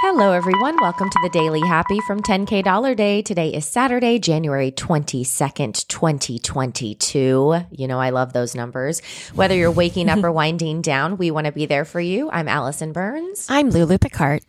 Hello, 0.00 0.30
everyone. 0.30 0.76
Welcome 0.80 1.10
to 1.10 1.18
the 1.24 1.28
Daily 1.28 1.58
Happy 1.58 1.98
from 2.06 2.22
10K 2.22 2.62
Dollar 2.62 2.94
Day. 2.94 3.20
Today 3.20 3.52
is 3.52 3.66
Saturday, 3.66 4.20
January 4.20 4.70
22nd, 4.70 5.88
2022. 5.88 7.64
You 7.72 7.88
know, 7.88 7.98
I 7.98 8.10
love 8.10 8.32
those 8.32 8.54
numbers. 8.54 9.00
Whether 9.34 9.56
you're 9.56 9.72
waking 9.72 10.08
up 10.08 10.18
or 10.22 10.30
winding 10.30 10.82
down, 10.82 11.16
we 11.16 11.32
want 11.32 11.46
to 11.46 11.52
be 11.52 11.66
there 11.66 11.84
for 11.84 11.98
you. 12.00 12.30
I'm 12.30 12.46
Allison 12.46 12.92
Burns. 12.92 13.48
I'm 13.50 13.70
Lulu 13.70 13.98
Picard. 13.98 14.44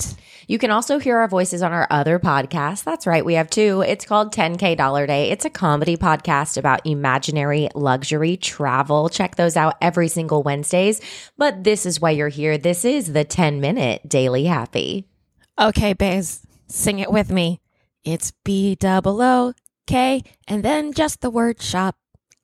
You 0.48 0.60
can 0.60 0.70
also 0.70 1.00
hear 1.00 1.18
our 1.18 1.28
voices 1.28 1.64
on 1.64 1.74
our 1.74 1.88
other 1.90 2.20
podcast. 2.20 2.84
That's 2.84 3.08
right, 3.08 3.26
we 3.26 3.34
have 3.34 3.50
two. 3.50 3.82
It's 3.82 4.06
called 4.06 4.32
10K 4.32 4.78
Dollar 4.78 5.08
Day. 5.08 5.32
It's 5.32 5.46
a 5.46 5.50
comedy 5.50 5.98
podcast 5.98 6.60
about 6.60 6.86
imaginary 6.86 7.70
luxury 7.74 8.38
travel. 8.38 9.10
Check 9.10 9.36
those 9.36 9.58
out 9.58 9.78
every 9.82 10.10
single 10.10 10.44
Wednesdays. 10.44 11.02
But 11.40 11.64
this 11.64 11.88
is 11.88 12.00
why 12.00 12.12
you're 12.12 12.30
here. 12.30 12.60
This 12.60 12.86
is 12.86 13.14
the 13.14 13.24
10 13.24 13.60
minute 13.60 14.08
Daily 14.08 14.44
Happy. 14.44 15.08
Okay, 15.60 15.92
Baze, 15.92 16.48
sing 16.70 17.00
it 17.00 17.12
with 17.12 17.30
me. 17.32 17.60
It's 18.06 18.32
B 18.46 18.76
double 18.76 19.22
O 19.22 19.54
K 19.88 20.24
and 20.48 20.64
then 20.64 20.94
just 20.94 21.20
the 21.20 21.30
word 21.30 21.62
shop. 21.62 21.98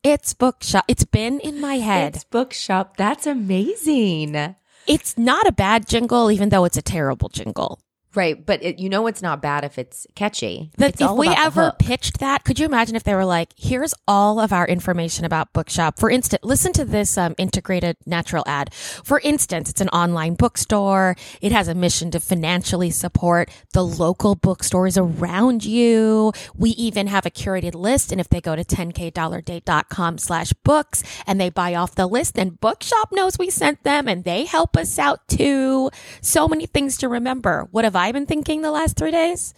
It's 0.04 0.34
bookshop. 0.34 0.84
It's 0.90 1.05
been 1.05 1.40
in 1.40 1.62
my 1.62 1.76
head. 1.76 2.16
It's 2.16 2.26
bookshop. 2.26 2.98
That's 2.98 3.26
amazing. 3.26 4.55
It's 4.86 5.18
not 5.18 5.48
a 5.48 5.54
bad 5.54 5.88
jingle, 5.88 6.30
even 6.30 6.50
though 6.50 6.66
it's 6.66 6.76
a 6.76 6.82
terrible 6.82 7.30
jingle. 7.30 7.80
Right, 8.16 8.44
but 8.46 8.64
it, 8.64 8.80
you 8.80 8.90
know 8.90 9.08
it's 9.08 9.22
not 9.22 9.42
bad 9.42 9.64
if 9.64 9.78
it's 9.78 10.08
catchy. 10.16 10.72
That 10.78 10.92
It's 10.92 11.02
if 11.02 11.12
we 11.12 11.28
ever 11.30 11.74
pitched 11.78 12.20
that, 12.20 12.44
could 12.44 12.60
you 12.60 12.66
imagine 12.66 12.96
if 12.96 13.04
they 13.04 13.14
were 13.14 13.26
like, 13.26 13.54
"Here's 13.58 13.94
all 14.08 14.40
of 14.40 14.54
our 14.54 14.66
information 14.68 15.26
about 15.26 15.52
Bookshop." 15.54 16.00
For 16.00 16.10
instance, 16.10 16.44
listen 16.44 16.72
to 16.74 16.86
this 16.86 17.18
um, 17.18 17.36
integrated 17.38 17.98
natural 18.05 18.44
ad. 18.48 18.74
For 18.74 19.20
instance, 19.24 19.70
it's 19.70 19.82
an 19.82 19.90
online 19.90 20.36
bookstore. 20.36 21.16
It 21.41 21.52
has 21.52 21.68
a 21.68 21.76
mission 21.76 22.12
to 22.12 22.20
financially 22.20 22.90
support 22.91 23.50
the 23.74 23.84
local 23.84 24.36
bookstores 24.36 24.98
around 24.98 25.66
you. 25.66 26.32
We 26.55 26.71
even 26.71 27.08
have 27.08 27.26
a 27.26 27.32
curated 27.32 27.76
list, 27.76 28.12
and 28.12 28.21
if 28.21 28.30
they 28.30 28.41
go 28.41 28.55
to 28.55 28.63
10kdollarday.com 28.63 30.18
slash 30.20 30.54
books 30.63 31.04
and 31.27 31.40
they 31.40 31.49
buy 31.49 31.76
off 31.76 31.96
the 31.96 32.08
list, 32.08 32.36
then 32.36 32.52
Bookshop 32.62 33.10
knows 33.12 33.38
we 33.38 33.49
sent 33.49 33.84
them, 33.84 34.08
and 34.08 34.24
they 34.24 34.46
help 34.46 34.77
us 34.77 34.98
out 34.98 35.27
too. 35.27 35.90
So 36.21 36.48
many 36.48 36.66
things 36.66 36.98
to 36.98 37.10
remember. 37.10 37.68
What 37.71 37.84
have 37.84 37.96
I 37.96 38.05
been 38.14 38.26
thinking 38.26 38.62
the 38.62 38.72
last 38.72 38.98
three 38.98 39.12
days? 39.12 39.54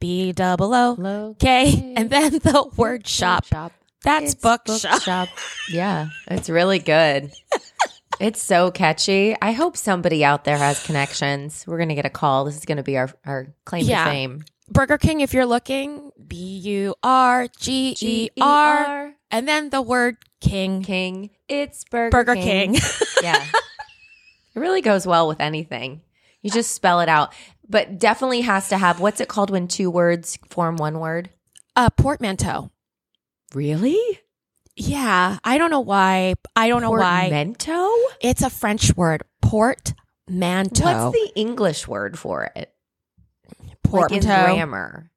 B 0.00 0.32
double 0.32 0.72
O 0.74 0.94
Low 0.98 1.36
and 1.42 2.08
then 2.10 2.32
the 2.32 2.70
word 2.76 3.06
shop. 3.06 3.44
shop. 3.44 3.72
That's 4.02 4.32
It's 4.32 4.34
bookshop. 4.42 5.28
Yeah, 5.68 6.08
it's 6.26 6.48
really 6.48 6.78
good. 6.78 7.32
it's 8.20 8.42
so 8.42 8.70
catchy. 8.70 9.36
I 9.42 9.52
hope 9.52 9.76
somebody 9.76 10.24
out 10.24 10.44
there 10.44 10.56
has 10.56 10.82
connections. 10.82 11.64
We're 11.66 11.78
gonna 11.78 11.94
get 11.94 12.06
a 12.06 12.10
call. 12.10 12.46
This 12.46 12.56
is 12.56 12.64
gonna 12.64 12.82
be 12.82 12.96
our 12.96 13.10
our 13.26 13.48
claim 13.66 13.84
Yeah. 13.84 14.04
to 14.04 14.10
fame. 14.10 14.44
Burger 14.70 14.96
King, 14.98 15.20
if 15.20 15.34
you're 15.34 15.44
looking, 15.46 16.12
B 16.26 16.36
U 16.36 16.94
R 17.02 17.48
G 17.58 17.94
E 18.00 18.28
R, 18.40 19.12
and 19.30 19.46
then 19.46 19.68
the 19.68 19.82
word 19.82 20.16
king. 20.40 20.82
King. 20.82 21.30
It's 21.48 21.84
Burger, 21.84 22.10
Burger 22.10 22.34
King. 22.36 22.74
yeah. 23.22 23.44
It 24.54 24.58
really 24.60 24.80
goes 24.80 25.06
well 25.06 25.28
with 25.28 25.40
anything. 25.40 26.00
You 26.40 26.50
just 26.50 26.72
spell 26.74 27.00
it 27.00 27.08
out. 27.08 27.34
But 27.70 28.00
definitely 28.00 28.40
has 28.40 28.68
to 28.70 28.76
have 28.76 28.98
what's 28.98 29.20
it 29.20 29.28
called 29.28 29.48
when 29.50 29.68
two 29.68 29.90
words 29.90 30.36
form 30.50 30.76
one 30.76 30.98
word? 30.98 31.30
A 31.76 31.90
portmanteau. 31.90 32.72
Really? 33.54 34.20
Yeah, 34.74 35.38
I 35.44 35.56
don't 35.56 35.70
know 35.70 35.80
why. 35.80 36.34
I 36.56 36.68
don't 36.68 36.82
know 36.82 36.90
why. 36.90 37.28
Portmanteau? 37.30 37.96
It's 38.20 38.42
a 38.42 38.50
French 38.50 38.96
word. 38.96 39.22
Portmanteau. 39.40 41.10
What's 41.10 41.18
the 41.18 41.32
English 41.36 41.86
word 41.86 42.18
for 42.18 42.50
it? 42.56 42.72
Like 43.60 43.82
portmanteau? 43.84 44.26
grammar. 44.26 45.10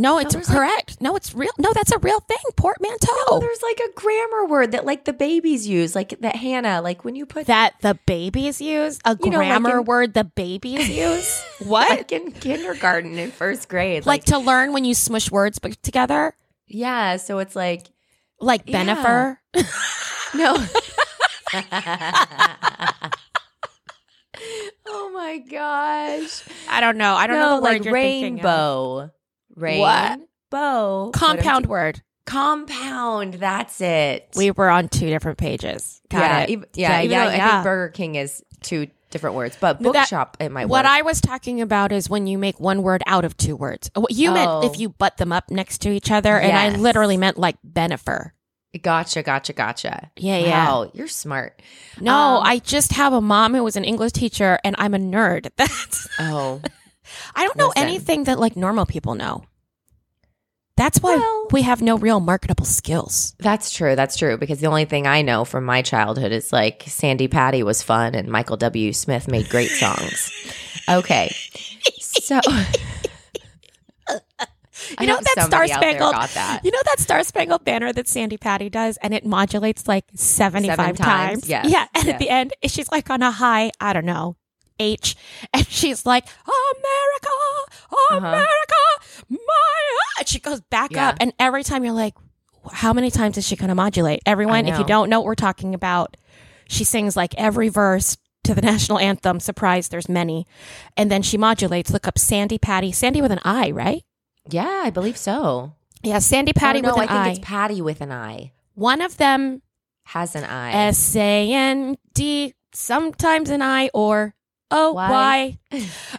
No, 0.00 0.18
it's 0.18 0.34
like- 0.34 0.46
correct. 0.46 1.00
no, 1.00 1.14
it's 1.14 1.34
real. 1.34 1.50
No, 1.58 1.72
that's 1.74 1.92
a 1.92 1.98
real 1.98 2.20
thing. 2.20 2.38
Portmanteau. 2.56 3.08
Oh, 3.28 3.38
there's 3.38 3.62
like 3.62 3.80
a 3.80 3.92
grammar 3.94 4.46
word 4.46 4.72
that 4.72 4.86
like 4.86 5.04
the 5.04 5.12
babies 5.12 5.68
use, 5.68 5.94
like 5.94 6.18
that 6.20 6.36
Hannah, 6.36 6.80
like 6.80 7.04
when 7.04 7.14
you 7.14 7.26
put 7.26 7.46
that 7.46 7.74
the 7.82 7.98
babies 8.06 8.60
use 8.60 8.98
a 9.04 9.16
You 9.22 9.30
know, 9.30 9.38
like 9.38 9.48
grammar 9.48 9.80
in- 9.80 9.84
word 9.84 10.14
the 10.14 10.24
babies 10.24 10.88
use. 10.88 11.44
what? 11.66 11.90
like 11.90 12.12
in 12.12 12.32
kindergarten 12.32 13.18
in 13.18 13.30
first 13.30 13.68
grade. 13.68 14.06
like 14.06 14.24
to 14.24 14.38
learn 14.38 14.72
when 14.72 14.86
you 14.86 14.94
smush 14.94 15.30
words 15.30 15.60
together, 15.82 16.34
yeah, 16.66 17.16
so 17.16 17.38
it's 17.38 17.54
like 17.54 17.90
like 18.40 18.62
Yeah. 18.64 18.84
Bennifer. 18.84 19.36
no. 20.34 20.56
oh 24.86 25.10
my 25.12 25.38
gosh. 25.38 26.44
I 26.68 26.80
don't 26.80 26.96
know. 26.96 27.14
I 27.14 27.26
don't 27.26 27.36
no, 27.36 27.42
know 27.42 27.56
the 27.56 27.62
word 27.62 27.72
like 27.72 27.84
you're 27.84 27.92
thinking 29.60 29.82
of. 29.84 29.88
rainbow. 29.88 30.26
Rainbow. 30.52 31.04
What? 31.06 31.12
Compound 31.14 31.66
word. 31.66 32.02
Compound. 32.26 33.34
That's 33.34 33.80
it. 33.80 34.28
We 34.36 34.50
were 34.50 34.68
on 34.70 34.88
two 34.88 35.06
different 35.08 35.38
pages. 35.38 36.00
Got 36.08 36.18
yeah, 36.20 36.38
it. 36.40 36.50
ev- 36.50 36.64
yeah, 36.74 36.98
even 37.02 37.10
yeah, 37.10 37.24
though 37.24 37.30
I 37.30 37.36
yeah. 37.36 37.50
think 37.52 37.64
Burger 37.64 37.92
King 37.92 38.14
is 38.16 38.42
two 38.62 38.88
different 39.10 39.36
words, 39.36 39.56
but 39.60 39.80
No, 39.80 39.92
that- 39.92 40.02
bookshop 40.02 40.36
it 40.40 40.50
might 40.52 40.66
What 40.68 40.84
work. 40.84 40.92
I 40.92 41.02
was 41.02 41.20
talking 41.20 41.60
about 41.60 41.90
is 41.92 42.08
when 42.08 42.26
you 42.26 42.38
make 42.38 42.60
one 42.60 42.82
word 42.82 43.02
out 43.06 43.24
of 43.24 43.36
two 43.36 43.56
words. 43.56 43.90
You 44.08 44.30
Oh. 44.30 44.34
meant 44.34 44.64
if 44.72 44.78
you 44.80 44.88
butt 44.90 45.16
them 45.16 45.32
up 45.32 45.50
next 45.50 45.78
to 45.82 45.90
each 45.90 46.10
other, 46.10 46.36
and 46.38 46.56
I 46.56 46.70
literally 46.76 47.16
meant 47.16 47.36
like 47.38 47.56
Bennifer. 47.66 48.30
Gotcha, 48.82 49.24
gotcha, 49.24 49.52
gotcha. 49.52 50.10
Yeah, 50.16 50.38
yeah. 50.38 50.84
You're 50.94 51.08
smart. 51.08 51.60
No, 52.00 52.14
Um, 52.14 52.42
I 52.46 52.58
just 52.60 52.92
have 52.92 53.12
a 53.12 53.20
mom 53.20 53.52
who 53.54 53.64
was 53.64 53.74
an 53.74 53.82
English 53.84 54.12
teacher, 54.12 54.60
and 54.62 54.76
I'm 54.78 54.94
a 54.94 54.98
nerd. 54.98 55.50
That's 55.56 56.06
Oh, 56.20 56.60
I 57.34 57.44
don't 57.44 57.56
know 57.56 57.68
Listen. 57.68 57.82
anything 57.82 58.24
that 58.24 58.38
like 58.38 58.56
normal 58.56 58.86
people 58.86 59.16
know. 59.16 59.42
That's 60.76 60.98
why 61.02 61.16
Well- 61.16 61.46
we 61.50 61.62
have 61.62 61.82
no 61.82 61.98
real 61.98 62.20
marketable 62.20 62.64
skills. 62.64 63.34
that's 63.38 63.70
true. 63.70 63.94
That's 63.96 64.16
true. 64.16 64.38
Because 64.38 64.60
the 64.60 64.66
only 64.68 64.86
thing 64.86 65.06
I 65.06 65.20
know 65.22 65.44
from 65.44 65.64
my 65.64 65.82
childhood 65.82 66.32
is 66.32 66.52
like 66.52 66.84
Sandi 66.86 67.28
Patty 67.28 67.62
was 67.62 67.82
fun 67.82 68.14
and 68.14 68.28
Michael 68.28 68.56
W. 68.56 68.92
Smith 68.92 69.28
made 69.28 69.48
great 69.48 69.70
songs. 69.70 70.30
Okay, 70.88 71.32
so 72.00 72.40
You 74.98 75.06
know 75.06 75.16
that 75.16 75.24
Star 75.28 75.42
somebody 75.44 75.72
out 75.72 75.80
there 75.80 75.90
Spangled 75.92 76.14
that. 76.34 76.60
You 76.64 76.70
know 76.72 76.80
that 76.86 76.98
Star 76.98 77.22
Spangled 77.22 77.64
Banner 77.64 77.92
that 77.92 78.08
Sandi 78.08 78.36
Patty 78.38 78.68
does, 78.70 78.96
and 79.02 79.14
it 79.14 79.24
modulates 79.24 79.86
like 79.86 80.04
seventy-five 80.14 80.76
Seven 80.78 80.96
times, 80.96 81.42
times. 81.42 81.48
yes, 81.48 81.66
Yeah, 81.68 81.86
and 81.94 82.04
yes. 82.06 82.14
at 82.14 82.18
the 82.18 82.28
end, 82.28 82.52
she's 82.64 82.90
like 82.90 83.08
on 83.10 83.22
a 83.22 83.30
high, 83.30 83.70
I 83.80 83.92
don't 83.92 84.06
know, 84.06 84.36
H, 84.80 85.14
and 85.52 85.66
she's 85.68 86.04
like, 86.06 86.24
"America, 86.46 87.28
uh-huh. 87.92 88.16
America, 88.16 89.28
my," 89.28 89.36
and 90.18 90.28
she 90.28 90.40
goes 90.40 90.60
back 90.62 90.92
Yeah. 90.92 91.10
up, 91.10 91.16
and 91.20 91.32
every 91.38 91.62
time 91.62 91.84
you're 91.84 91.92
like, 91.92 92.14
"How 92.72 92.92
many 92.92 93.10
times 93.10 93.38
is 93.38 93.46
she 93.46 93.56
going 93.56 93.68
to 93.68 93.74
modulate?" 93.74 94.20
Everyone, 94.26 94.66
if 94.66 94.78
you 94.78 94.84
don't 94.84 95.08
know 95.10 95.20
what 95.20 95.26
we're 95.26 95.34
talking 95.34 95.74
about, 95.74 96.16
she 96.68 96.84
sings 96.84 97.16
like 97.16 97.34
every 97.36 97.68
verse. 97.68 98.16
To 98.44 98.54
the 98.54 98.62
national 98.72 98.98
anthem, 98.98 99.38
surprise, 99.38 99.88
there's 99.88 100.08
many. 100.08 100.46
And 100.96 101.10
then 101.12 101.20
she 101.20 101.36
modulates. 101.36 101.90
Look 101.90 102.08
up 102.08 102.18
Sandi 102.18 102.56
Patty. 102.58 102.90
Sandi 102.90 103.20
with 103.20 103.30
an 103.32 103.38
I, 103.44 103.70
right? 103.70 104.02
Yeah, 104.48 104.80
I 104.82 104.88
believe 104.88 105.18
so. 105.18 105.74
Yeah, 106.02 106.20
Sandi 106.20 106.54
Patty 106.54 106.78
oh, 106.78 106.82
no, 106.88 106.94
with 106.94 107.02
an 107.02 107.08
I 107.10 107.24
think 107.24 107.36
it's 107.38 107.46
Patty 107.46 107.82
with 107.82 108.00
an 108.00 108.10
I. 108.10 108.52
One 108.74 109.02
of 109.02 109.18
them 109.18 109.60
Has 110.06 110.34
an 110.34 110.44
I. 110.44 110.72
S 110.72 111.14
A 111.16 111.52
N 111.52 111.98
D, 112.14 112.54
sometimes 112.72 113.50
an 113.50 113.60
I 113.60 113.90
or 113.92 114.34
O 114.70 114.92
Y. 114.92 115.58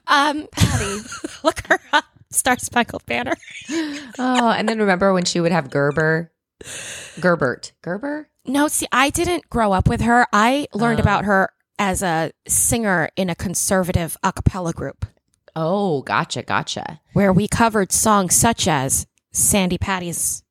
Um, 0.08 0.48
Patty. 0.52 0.98
look 1.44 1.66
her 1.68 1.80
up. 1.94 2.06
Star 2.32 2.58
Spangled 2.58 3.06
Banner. 3.06 3.36
oh, 3.70 4.50
and 4.50 4.68
then 4.70 4.80
remember 4.80 5.14
when 5.14 5.26
she 5.26 5.40
would 5.42 5.52
have 5.52 5.70
Gerber, 5.70 6.32
Gerbert, 7.20 7.74
Gerber. 7.82 8.30
No, 8.46 8.68
see, 8.68 8.88
I 8.92 9.10
didn't 9.10 9.50
grow 9.50 9.74
up 9.74 9.88
with 9.90 10.02
her. 10.02 10.26
I 10.32 10.68
learned 10.74 11.00
Oh. 11.00 11.04
about 11.04 11.26
her 11.26 11.52
as 11.78 12.02
a 12.02 12.32
singer 12.48 13.10
in 13.16 13.30
a 13.30 13.36
conservative 13.36 14.16
a 14.24 14.32
cappella 14.32 14.72
group 14.72 15.06
Oh, 15.56 16.02
gotcha, 16.04 16.42
gotcha. 16.44 17.02
where 17.14 17.34
we 17.34 17.48
covered 17.48 17.92
songs 17.92 18.34
such 18.36 18.68
as 18.68 19.08
Sandi 19.34 19.78
Patty's 19.78 20.44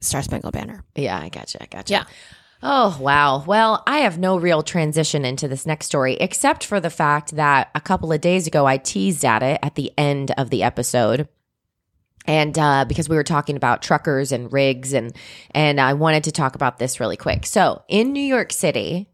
Star 0.00 0.22
Spangled 0.22 0.52
Banner. 0.54 0.82
Yeah, 0.96 1.18
I 1.18 1.28
gotcha, 1.28 1.62
I 1.62 1.66
gotcha. 1.66 1.92
Yeah. 1.92 2.04
Oh, 2.62 2.96
wow. 3.00 3.44
Well, 3.44 3.82
I 3.86 3.98
have 3.98 4.18
no 4.18 4.38
real 4.38 4.62
transition 4.62 5.24
into 5.24 5.48
this 5.48 5.66
next 5.66 5.86
story, 5.86 6.14
except 6.14 6.64
for 6.64 6.80
the 6.80 6.90
fact 6.90 7.36
that 7.36 7.70
a 7.74 7.80
couple 7.80 8.12
of 8.12 8.20
days 8.20 8.46
ago 8.46 8.66
I 8.66 8.78
teased 8.78 9.24
at 9.24 9.42
it 9.42 9.58
at 9.62 9.74
the 9.74 9.92
end 9.98 10.30
of 10.38 10.50
the 10.50 10.62
episode. 10.62 11.28
And 12.26 12.58
uh, 12.58 12.86
because 12.86 13.08
we 13.08 13.16
were 13.16 13.22
talking 13.22 13.56
about 13.56 13.82
truckers 13.82 14.32
and 14.32 14.50
rigs, 14.50 14.94
and 14.94 15.14
and 15.50 15.78
I 15.78 15.92
wanted 15.92 16.24
to 16.24 16.32
talk 16.32 16.54
about 16.54 16.78
this 16.78 16.98
really 16.98 17.18
quick. 17.18 17.44
So 17.44 17.82
in 17.86 18.14
New 18.14 18.22
York 18.22 18.50
City, 18.50 19.10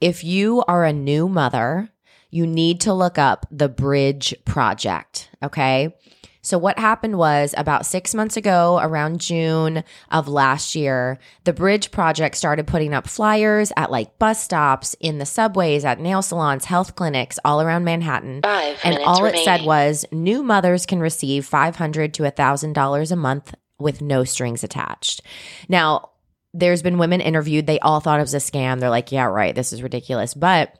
if 0.00 0.22
you 0.22 0.62
are 0.68 0.84
a 0.84 0.92
new 0.92 1.28
mother, 1.28 1.90
you 2.30 2.46
need 2.46 2.82
to 2.82 2.92
look 2.92 3.18
up 3.18 3.46
the 3.50 3.68
Bridge 3.68 4.34
Project. 4.44 5.30
Okay. 5.42 5.96
So, 6.44 6.58
what 6.58 6.78
happened 6.78 7.16
was 7.16 7.54
about 7.56 7.86
six 7.86 8.14
months 8.14 8.36
ago, 8.36 8.78
around 8.82 9.20
June 9.20 9.82
of 10.10 10.28
last 10.28 10.74
year, 10.74 11.18
the 11.44 11.52
Bridge 11.52 11.90
Project 11.90 12.36
started 12.36 12.66
putting 12.66 12.92
up 12.94 13.08
flyers 13.08 13.72
at 13.76 13.90
like 13.90 14.18
bus 14.18 14.44
stops, 14.44 14.94
in 15.00 15.18
the 15.18 15.26
subways, 15.26 15.84
at 15.84 15.98
nail 15.98 16.22
salons, 16.22 16.66
health 16.66 16.94
clinics 16.94 17.38
all 17.44 17.62
around 17.62 17.84
Manhattan. 17.84 18.42
Five 18.42 18.78
And 18.84 18.98
all 18.98 19.24
it 19.24 19.38
said 19.38 19.64
was 19.64 20.04
new 20.12 20.42
mothers 20.42 20.86
can 20.86 21.00
receive 21.00 21.46
500 21.46 22.12
to 22.14 22.22
$1,000 22.24 23.10
a 23.10 23.16
month 23.16 23.54
with 23.78 24.02
no 24.02 24.24
strings 24.24 24.62
attached. 24.62 25.22
Now, 25.68 26.10
there's 26.52 26.82
been 26.82 26.98
women 26.98 27.20
interviewed. 27.20 27.66
They 27.66 27.80
all 27.80 28.00
thought 28.00 28.20
it 28.20 28.22
was 28.22 28.34
a 28.34 28.38
scam. 28.38 28.80
They're 28.80 28.90
like, 28.90 29.10
yeah, 29.10 29.24
right. 29.24 29.54
This 29.54 29.72
is 29.72 29.82
ridiculous. 29.82 30.34
But 30.34 30.78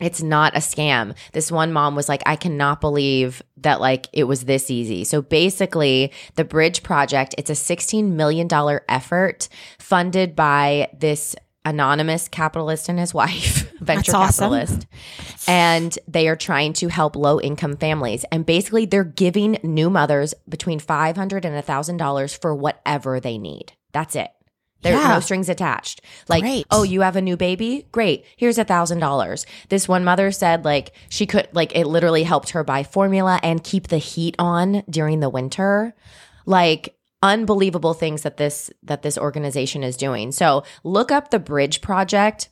it's 0.00 0.22
not 0.22 0.54
a 0.56 0.60
scam. 0.60 1.14
This 1.32 1.52
one 1.52 1.72
mom 1.72 1.94
was 1.94 2.08
like, 2.08 2.22
I 2.26 2.36
cannot 2.36 2.80
believe 2.80 3.42
that 3.58 3.80
like 3.80 4.06
it 4.12 4.24
was 4.24 4.44
this 4.44 4.70
easy. 4.70 5.04
So 5.04 5.22
basically, 5.22 6.12
the 6.36 6.44
Bridge 6.44 6.82
Project, 6.82 7.34
it's 7.38 7.50
a 7.50 7.54
$16 7.54 8.12
million 8.12 8.48
effort 8.88 9.48
funded 9.78 10.34
by 10.34 10.88
this 10.98 11.36
anonymous 11.64 12.28
capitalist 12.28 12.88
and 12.88 12.98
his 12.98 13.12
wife, 13.14 13.70
venture 13.80 14.16
awesome. 14.16 14.50
capitalist. 14.50 14.86
And 15.46 15.98
they 16.08 16.28
are 16.28 16.36
trying 16.36 16.72
to 16.74 16.88
help 16.88 17.16
low 17.16 17.40
income 17.40 17.76
families. 17.76 18.24
And 18.32 18.46
basically, 18.46 18.86
they're 18.86 19.04
giving 19.04 19.58
new 19.62 19.90
mothers 19.90 20.34
between 20.48 20.78
500 20.78 21.44
and 21.44 21.64
$1,000 21.64 22.40
for 22.40 22.54
whatever 22.54 23.20
they 23.20 23.38
need. 23.38 23.72
That's 23.92 24.16
it. 24.16 24.30
There's 24.82 25.00
Yeah. 25.00 25.14
no 25.14 25.20
strings 25.20 25.48
attached. 25.48 26.00
Like, 26.28 26.42
Great. 26.42 26.66
oh, 26.70 26.82
you 26.82 27.02
have 27.02 27.16
a 27.16 27.20
new 27.20 27.36
baby? 27.36 27.86
Great. 27.92 28.24
Here's 28.36 28.58
a 28.58 28.64
thousand 28.64 28.98
dollars. 29.00 29.44
This 29.68 29.86
one 29.88 30.04
mother 30.04 30.30
said 30.32 30.64
like 30.64 30.92
she 31.08 31.26
could 31.26 31.48
like 31.52 31.76
it 31.76 31.86
literally 31.86 32.22
helped 32.22 32.50
her 32.50 32.64
buy 32.64 32.82
formula 32.82 33.38
and 33.42 33.62
keep 33.62 33.88
the 33.88 33.98
heat 33.98 34.36
on 34.38 34.82
during 34.88 35.20
the 35.20 35.28
winter. 35.28 35.94
Like 36.46 36.96
unbelievable 37.22 37.92
things 37.92 38.22
that 38.22 38.38
this 38.38 38.70
that 38.82 39.02
this 39.02 39.18
organization 39.18 39.82
is 39.84 39.96
doing. 39.96 40.32
So 40.32 40.64
look 40.84 41.12
up 41.12 41.30
the 41.30 41.38
Bridge 41.38 41.80
Project 41.82 42.48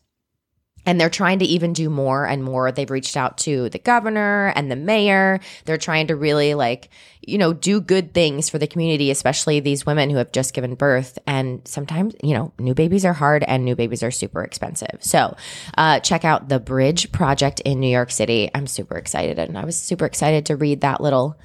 and 0.88 0.98
they're 0.98 1.10
trying 1.10 1.38
to 1.40 1.44
even 1.44 1.74
do 1.74 1.90
more 1.90 2.24
and 2.24 2.42
more. 2.42 2.72
They've 2.72 2.90
reached 2.90 3.14
out 3.14 3.36
to 3.38 3.68
the 3.68 3.78
governor 3.78 4.54
and 4.56 4.70
the 4.70 4.76
mayor. 4.76 5.38
They're 5.66 5.76
trying 5.76 6.06
to 6.06 6.16
really 6.16 6.54
like, 6.54 6.88
you 7.20 7.36
know, 7.36 7.52
do 7.52 7.82
good 7.82 8.14
things 8.14 8.48
for 8.48 8.56
the 8.56 8.66
community, 8.66 9.10
especially 9.10 9.60
these 9.60 9.84
women 9.84 10.08
who 10.08 10.16
have 10.16 10.32
just 10.32 10.54
given 10.54 10.76
birth. 10.76 11.18
And 11.26 11.60
sometimes, 11.68 12.14
you 12.22 12.32
know, 12.32 12.54
new 12.58 12.72
babies 12.72 13.04
are 13.04 13.12
hard 13.12 13.44
and 13.44 13.66
new 13.66 13.76
babies 13.76 14.02
are 14.02 14.10
super 14.10 14.42
expensive. 14.42 14.96
So, 15.00 15.36
uh, 15.76 16.00
check 16.00 16.24
out 16.24 16.48
the 16.48 16.58
Bridge 16.58 17.12
Project 17.12 17.60
in 17.60 17.80
New 17.80 17.90
York 17.90 18.10
City. 18.10 18.50
I'm 18.54 18.66
super 18.66 18.96
excited. 18.96 19.38
And 19.38 19.58
I 19.58 19.66
was 19.66 19.76
super 19.76 20.06
excited 20.06 20.46
to 20.46 20.56
read 20.56 20.80
that 20.80 21.02
little 21.02 21.38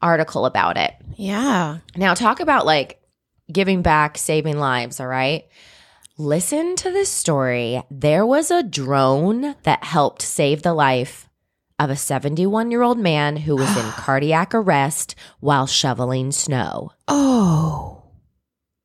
article 0.00 0.46
about 0.46 0.78
it. 0.78 0.94
Yeah. 1.16 1.80
Now, 1.96 2.14
talk 2.14 2.40
about 2.40 2.64
like 2.64 3.02
giving 3.52 3.82
back, 3.82 4.16
saving 4.16 4.58
lives, 4.58 5.00
all 5.00 5.06
right? 5.06 5.44
Listen 6.18 6.76
to 6.76 6.90
this 6.90 7.10
story. 7.10 7.82
There 7.90 8.24
was 8.24 8.50
a 8.50 8.62
drone 8.62 9.54
that 9.64 9.84
helped 9.84 10.22
save 10.22 10.62
the 10.62 10.72
life 10.72 11.28
of 11.78 11.90
a 11.90 11.96
71 11.96 12.70
year 12.70 12.82
old 12.82 12.98
man 12.98 13.36
who 13.36 13.54
was 13.56 13.76
in 13.76 13.84
cardiac 13.92 14.54
arrest 14.54 15.14
while 15.40 15.66
shoveling 15.66 16.32
snow. 16.32 16.90
Oh. 17.06 18.04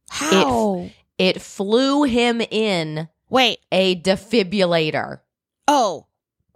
How? 0.09 0.89
It 1.17 1.41
flew 1.41 2.03
him 2.03 2.41
in 2.41 3.07
wait. 3.29 3.59
a 3.71 3.95
defibrillator. 3.95 5.19
Oh. 5.69 6.07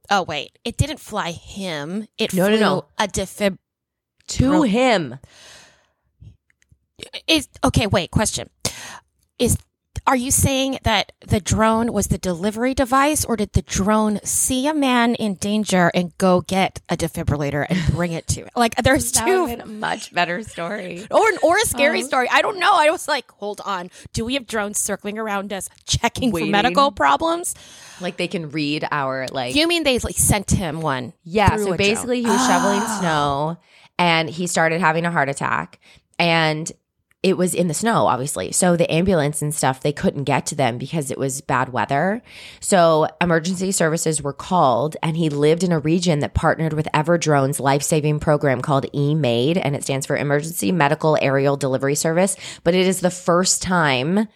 Oh, 0.10 0.24
wait. 0.24 0.60
It 0.66 0.75
didn't 0.77 1.00
fly 1.00 1.31
him. 1.31 2.06
It 2.18 2.33
No, 2.33 2.48
flew 2.48 2.60
no, 2.60 2.60
no. 2.60 2.86
a 3.00 3.07
defib. 3.07 3.57
To 4.27 4.63
him. 4.63 5.19
Is 7.27 7.48
okay. 7.63 7.86
Wait. 7.88 8.10
Question. 8.12 8.50
Is 9.39 9.56
are 10.07 10.15
you 10.15 10.29
saying 10.31 10.79
that 10.83 11.11
the 11.25 11.39
drone 11.39 11.91
was 11.91 12.07
the 12.07 12.17
delivery 12.17 12.73
device, 12.73 13.25
or 13.25 13.35
did 13.35 13.53
the 13.53 13.61
drone 13.63 14.19
see 14.23 14.67
a 14.67 14.73
man 14.73 15.15
in 15.15 15.35
danger 15.35 15.91
and 15.95 16.15
go 16.17 16.41
get 16.41 16.79
a 16.89 16.95
defibrillator 16.95 17.65
and 17.69 17.93
bring 17.95 18.11
it 18.11 18.27
to? 18.27 18.41
Him? 18.41 18.49
Like, 18.55 18.75
there's 18.75 19.11
two. 19.11 19.45
a 19.59 19.65
much 19.65 20.13
better 20.13 20.43
story. 20.43 21.07
Or, 21.09 21.25
or 21.41 21.57
a 21.57 21.65
scary 21.65 21.99
Uh-huh. 21.99 22.07
story. 22.07 22.27
I 22.31 22.41
don't 22.41 22.59
know. 22.59 22.71
I 22.73 22.89
was 22.91 23.07
like, 23.07 23.29
hold 23.31 23.61
on. 23.65 23.89
Do 24.13 24.25
we 24.25 24.35
have 24.35 24.45
drones 24.47 24.79
circling 24.79 25.17
around 25.17 25.51
us 25.51 25.69
checking 25.85 26.31
Waiting. 26.31 26.49
for 26.49 26.51
medical 26.51 26.91
problems? 26.91 27.55
Like 28.01 28.17
they 28.17 28.27
can 28.27 28.49
read 28.51 28.85
our 28.91 29.27
like 29.31 29.55
You 29.55 29.67
mean 29.67 29.83
they 29.83 29.97
like 29.99 30.17
sent 30.17 30.51
him 30.51 30.81
one? 30.81 31.13
Yeah. 31.23 31.55
So 31.55 31.75
basically, 31.77 32.21
drone? 32.21 32.33
he 32.33 32.37
was 32.37 32.47
shoveling 32.47 32.81
Oh. 32.83 32.97
snow 32.99 33.57
and 33.97 34.29
he 34.29 34.47
started 34.47 34.81
having 34.81 35.05
a 35.05 35.11
heart 35.11 35.29
attack. 35.29 35.79
And 36.19 36.71
it 37.25 37.38
was 37.38 37.56
in 37.56 37.68
the 37.68 37.74
snow, 37.74 38.06
obviously. 38.06 38.51
So 38.51 38.77
the 38.77 38.89
ambulance 38.94 39.42
and 39.42 39.51
stuff, 39.51 39.81
they 39.81 39.92
couldn't 39.92 40.25
get 40.25 40.45
to 40.45 40.56
them 40.56 40.77
because 40.77 41.10
it 41.10 41.18
was 41.18 41.42
bad 41.42 41.69
weather. 41.69 42.22
So 42.60 43.07
emergency 43.19 43.72
services 43.72 44.22
were 44.22 44.31
called, 44.31 44.95
and 45.01 45.18
he 45.18 45.30
lived 45.30 45.63
in 45.63 45.72
a 45.72 45.80
region 45.80 46.19
that 46.19 46.36
partnered 46.36 46.74
with 46.74 46.88
Everdrone's 46.94 47.60
life 47.60 47.81
saving 47.81 48.19
program 48.19 48.62
called 48.62 48.86
eMAID, 48.94 49.60
and 49.60 49.75
it 49.75 49.81
stands 49.81 50.06
for 50.06 50.16
Emergency 50.16 50.72
Medical 50.72 51.18
Aerial 51.19 51.57
Delivery 51.57 51.95
Service. 51.95 52.38
But 52.63 52.75
it 52.75 52.86
is 52.86 53.00
the 53.00 53.10
first 53.10 53.63
time 53.63 54.27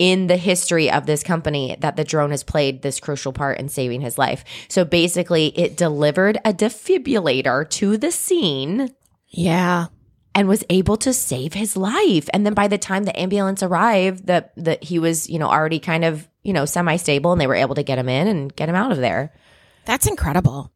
in 0.00 0.26
the 0.26 0.36
history 0.36 0.90
of 0.90 1.06
this 1.06 1.22
company 1.22 1.76
that 1.78 1.94
the 1.94 2.02
drone 2.02 2.32
has 2.32 2.42
played 2.42 2.82
this 2.82 2.98
crucial 2.98 3.32
part 3.32 3.60
in 3.60 3.68
saving 3.68 4.00
his 4.00 4.18
life. 4.18 4.44
So 4.66 4.84
basically, 4.84 5.56
it 5.56 5.76
delivered 5.76 6.38
a 6.44 6.52
defibrillator 6.52 7.70
to 7.70 7.96
the 7.96 8.10
scene 8.10 8.90
Yeah. 9.28 9.86
And 10.34 10.48
was 10.48 10.64
able 10.70 10.96
to 10.98 11.12
save 11.12 11.52
his 11.52 11.76
life. 11.76 12.28
And 12.32 12.44
then 12.46 12.54
by 12.54 12.68
the 12.68 12.78
time 12.78 13.04
the 13.04 13.18
ambulance 13.18 13.62
arrived, 13.62 14.26
that 14.26 14.52
that 14.56 14.84
he 14.84 14.98
was, 14.98 15.28
you 15.28 15.38
know, 15.38 15.48
already 15.48 15.78
kind 15.78 16.04
of, 16.04 16.28
you 16.42 16.52
know, 16.52 16.64
semi-stable 16.64 17.32
and 17.32 17.40
they 17.40 17.46
were 17.46 17.54
able 17.54 17.74
to 17.74 17.82
get 17.82 17.98
him 17.98 18.08
in 18.08 18.28
and 18.28 18.54
get 18.56 18.68
him 18.68 18.74
out 18.74 18.92
of 18.92 18.98
there. 18.98 19.32
That's 19.84 20.06
incredible. 20.06 20.72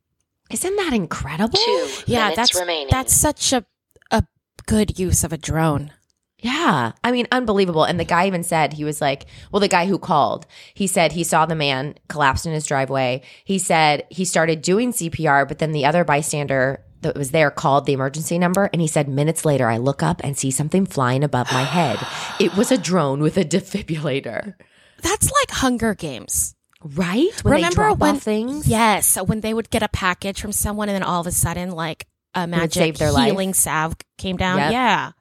Isn't 0.51 0.77
that 0.77 0.93
incredible? 0.93 1.59
Two 1.59 1.89
Yeah, 2.07 2.33
that's 2.35 2.55
remaining. 2.55 2.89
that's 2.91 3.15
such 3.15 3.53
a 3.53 3.65
a 4.11 4.25
good 4.67 4.99
use 4.99 5.25
of 5.25 5.33
a 5.33 5.39
drone. 5.39 5.93
Yeah. 6.39 6.93
I 7.03 7.13
mean, 7.13 7.27
unbelievable. 7.33 7.85
And 7.85 7.99
the 7.99 8.05
guy 8.05 8.27
even 8.27 8.45
said, 8.45 8.75
he 8.75 8.85
was 8.85 9.01
like, 9.01 9.25
well, 9.51 9.59
the 9.61 9.69
guy 9.69 9.87
who 9.87 9.99
called, 9.99 10.47
he 10.75 10.87
said 10.87 11.13
he 11.13 11.25
saw 11.25 11.47
the 11.47 11.55
man 11.57 11.95
collapsed 12.09 12.45
in 12.47 12.53
his 12.53 12.67
driveway. 12.67 13.23
He 13.45 13.59
said 13.59 14.07
he 14.11 14.25
started 14.27 14.61
doing 14.61 14.93
CPR, 14.93 15.49
but 15.49 15.59
then 15.59 15.73
the 15.73 15.87
other 15.87 16.05
bystander 16.05 16.85
that 17.07 17.17
was 17.17 17.31
there 17.31 17.51
called 17.51 17.87
the 17.87 17.93
emergency 17.93 18.39
number. 18.39 18.69
And 18.73 18.83
he 18.83 18.89
said, 18.89 19.09
minutes 19.09 19.45
later, 19.45 19.69
I 19.69 19.77
look 19.77 20.03
up 20.03 20.21
and 20.25 20.37
see 20.37 20.51
something 20.51 20.87
flying 20.87 21.23
above 21.23 21.51
my 21.53 21.63
head. 21.63 21.99
It 22.39 22.55
was 22.55 22.71
a 22.71 22.77
drone 22.77 23.23
with 23.23 23.39
a 23.39 23.45
defibrillator. 23.45 24.55
That's 25.01 25.31
like 25.33 25.51
Hunger 25.51 25.95
Games. 25.95 26.55
Right? 26.83 27.33
When 27.43 27.55
Remember 27.55 27.95
when 27.95 28.21
things? 28.21 28.69
Yes, 28.69 29.07
so 29.07 29.25
when 29.25 29.41
they 29.41 29.55
would 29.55 29.71
get 29.71 29.83
a 29.83 29.89
package 29.89 30.41
from 30.41 30.53
someone 30.53 30.91
and 30.91 30.97
then 30.97 31.03
all 31.03 31.21
of 31.23 31.27
a 31.27 31.33
sudden 31.33 31.71
like 31.71 32.07
a 32.35 32.47
magic 32.47 32.97
their 32.97 33.11
life. 33.11 33.27
healing 33.27 33.55
salve 33.55 33.97
came 34.19 34.37
down. 34.37 34.59
Yep. 34.59 34.73
Yeah. 34.73 35.13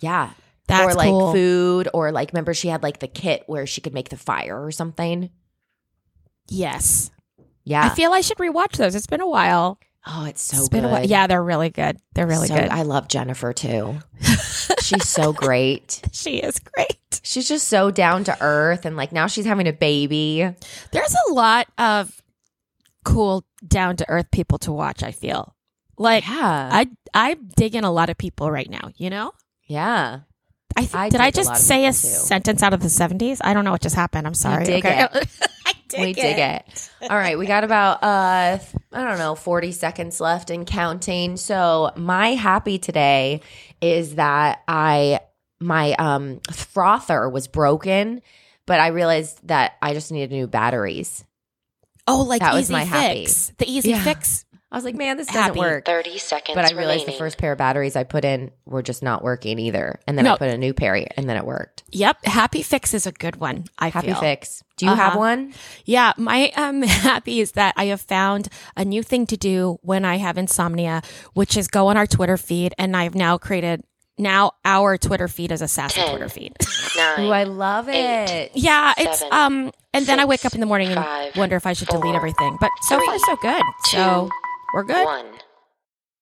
Yeah. 0.00 0.30
That's 0.66 0.94
or 0.94 0.96
like 0.96 1.08
cool. 1.08 1.32
food, 1.32 1.88
or 1.94 2.10
like, 2.10 2.32
remember 2.32 2.52
she 2.52 2.68
had 2.68 2.82
like 2.82 2.98
the 2.98 3.06
kit 3.06 3.44
where 3.46 3.66
she 3.66 3.80
could 3.80 3.94
make 3.94 4.08
the 4.08 4.16
fire 4.16 4.60
or 4.60 4.72
something? 4.72 5.30
Yes. 6.48 7.12
Yeah. 7.62 7.84
I 7.84 7.94
feel 7.94 8.12
I 8.12 8.22
should 8.22 8.38
rewatch 8.38 8.76
those. 8.76 8.96
It's 8.96 9.06
been 9.06 9.20
a 9.20 9.28
while. 9.28 9.78
Oh, 10.06 10.24
it's 10.24 10.42
so 10.42 10.56
it's 10.58 10.68
good. 10.68 10.76
been 10.76 10.84
a 10.84 10.88
while. 10.88 11.04
Yeah, 11.06 11.26
they're 11.26 11.42
really 11.42 11.70
good. 11.70 11.98
They're 12.14 12.26
really 12.26 12.48
So- 12.48 12.54
good. 12.56 12.68
I 12.68 12.82
love 12.82 13.08
Jennifer 13.08 13.52
too. 13.52 13.98
She's 14.80 15.08
so 15.08 15.32
great. 15.32 16.00
she 16.12 16.36
is 16.38 16.58
great. 16.60 17.20
She's 17.22 17.48
just 17.48 17.66
so 17.68 17.90
down 17.90 18.24
to 18.24 18.36
earth 18.40 18.84
and 18.86 18.96
like 18.96 19.10
now 19.12 19.26
she's 19.26 19.44
having 19.46 19.66
a 19.66 19.72
baby. 19.72 20.48
There's 20.92 21.14
a 21.28 21.32
lot 21.32 21.66
of 21.76 22.22
cool 23.04 23.44
down 23.66 23.96
to 23.96 24.08
earth 24.08 24.30
people 24.30 24.58
to 24.58 24.72
watch, 24.72 25.02
I 25.02 25.10
feel. 25.12 25.54
Like 25.98 26.26
Yeah. 26.28 26.68
I 26.72 26.88
I 27.14 27.34
dig 27.56 27.74
in 27.74 27.82
a 27.84 27.90
lot 27.90 28.10
of 28.10 28.18
people 28.18 28.50
right 28.50 28.68
now, 28.70 28.90
you 28.96 29.10
know? 29.10 29.32
yeah. 29.66 30.20
I, 30.78 30.80
th- 30.82 30.94
I 30.94 31.08
did 31.08 31.20
I 31.22 31.30
dig 31.30 31.42
a 31.42 31.44
just 31.48 31.66
say 31.66 31.84
a 31.86 31.88
too. 31.88 31.92
sentence 31.94 32.62
out 32.62 32.74
of 32.74 32.80
the 32.80 32.88
70s? 32.88 33.38
I 33.42 33.54
don't 33.54 33.64
know 33.64 33.70
what 33.72 33.80
just 33.80 33.96
happened. 33.96 34.26
I'm 34.26 34.34
sorry. 34.34 34.64
dig 34.66 34.84
okay. 34.84 35.08
it. 35.10 35.26
I 35.66 35.72
dig 35.88 36.00
we 36.00 36.12
dig 36.12 36.38
it. 36.38 36.90
All 37.02 37.16
right, 37.16 37.38
we 37.38 37.46
got 37.46 37.64
about 37.64 38.02
uh 38.04 38.58
I 38.96 39.04
don't 39.04 39.18
know, 39.18 39.34
40 39.34 39.72
seconds 39.72 40.20
left 40.20 40.48
and 40.48 40.66
counting. 40.66 41.36
So, 41.36 41.90
my 41.96 42.30
happy 42.30 42.78
today 42.78 43.42
is 43.82 44.14
that 44.14 44.62
I 44.66 45.20
my 45.60 45.92
um 45.98 46.40
frother 46.50 47.28
was 47.28 47.46
broken, 47.46 48.22
but 48.66 48.80
I 48.80 48.88
realized 48.88 49.46
that 49.48 49.72
I 49.82 49.92
just 49.92 50.10
needed 50.10 50.30
new 50.32 50.46
batteries. 50.46 51.24
Oh, 52.08 52.22
like 52.22 52.40
That 52.40 52.54
was 52.54 52.62
easy 52.64 52.72
my 52.72 52.84
happy. 52.84 53.26
fix. 53.26 53.52
The 53.58 53.70
easy 53.70 53.90
Yeah. 53.90 54.02
fix. 54.02 54.45
I 54.72 54.76
was 54.76 54.84
like, 54.84 54.96
man, 54.96 55.16
this 55.16 55.28
doesn't 55.28 55.40
Happy. 55.42 55.60
work. 55.60 55.84
30 55.84 56.18
seconds 56.18 56.56
But 56.56 56.64
I 56.70 56.76
realized 56.76 57.06
the 57.06 57.12
first 57.12 57.38
pair 57.38 57.52
of 57.52 57.58
batteries 57.58 57.94
I 57.94 58.02
put 58.02 58.24
in 58.24 58.50
were 58.64 58.82
just 58.82 59.00
not 59.00 59.22
working 59.22 59.60
either. 59.60 60.00
And 60.08 60.18
then 60.18 60.24
No. 60.24 60.34
I 60.34 60.38
put 60.38 60.48
a 60.48 60.58
new 60.58 60.74
pair 60.74 60.94
and 61.16 61.28
then 61.28 61.36
it 61.36 61.46
worked. 61.46 61.84
Yep. 61.92 62.24
Happy 62.24 62.62
fix 62.62 62.92
is 62.92 63.06
a 63.06 63.12
good 63.12 63.36
one. 63.36 63.66
I 63.78 63.90
Happy 63.90 64.08
feel. 64.08 64.16
fix. 64.16 64.64
Do 64.76 64.86
you 64.86 64.94
have 64.94 65.10
Uh-huh. 65.12 65.18
one? 65.20 65.54
Yeah, 65.84 66.12
my 66.16 66.50
um 66.56 66.82
happy 66.82 67.40
is 67.40 67.52
that 67.52 67.74
I 67.76 67.84
have 67.86 68.00
found 68.00 68.48
a 68.76 68.84
new 68.84 69.02
thing 69.04 69.24
to 69.26 69.36
do 69.36 69.78
when 69.82 70.04
I 70.04 70.16
have 70.16 70.36
insomnia, 70.36 71.00
which 71.34 71.56
is 71.56 71.68
go 71.68 71.86
on 71.86 71.96
our 71.96 72.06
Twitter 72.06 72.36
feed, 72.36 72.74
and 72.76 72.96
I've 72.96 73.14
now 73.14 73.38
created 73.38 73.84
now 74.18 74.52
our 74.64 74.96
Twitter 74.98 75.28
feed 75.28 75.52
is 75.52 75.62
a 75.62 75.68
sassy 75.68 76.00
Ten. 76.00 76.10
Twitter 76.10 76.28
feed. 76.28 76.54
Nine. 76.96 77.20
Ooh, 77.26 77.30
I 77.30 77.44
love 77.44 77.88
eight, 77.88 78.24
it. 78.46 78.52
yeah, 78.54 78.94
it's 78.98 79.22
um, 79.30 79.70
and 79.94 80.06
then 80.06 80.18
I 80.18 80.24
wake 80.24 80.44
up 80.44 80.54
in 80.54 80.60
the 80.60 80.66
morning 80.66 80.88
and 80.88 80.96
five, 80.96 81.36
wonder 81.36 81.54
if 81.56 81.66
I 81.66 81.72
should 81.74 81.88
delete 81.88 82.14
everything. 82.14 82.56
But 82.60 82.70
so 82.82 82.98
far 83.04 83.18
so 83.20 83.36
good. 83.36 83.62
so 83.84 84.28
two, 84.28 84.30
we're 84.76 84.84
good. 84.84 85.06
One. 85.06 85.24